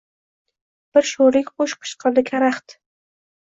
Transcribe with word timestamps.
Bir 0.97 1.07
sho‘rlik 1.09 1.51
qush 1.59 1.75
qichqirdi 1.83 2.25
karaxt. 2.31 2.77